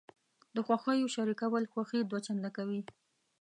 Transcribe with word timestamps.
د 0.55 0.57
خوښیو 0.65 1.13
شریکول 1.15 1.63
خوښي 1.71 1.99
دوه 2.03 2.19
چنده 2.25 2.49
کوي. 2.57 2.81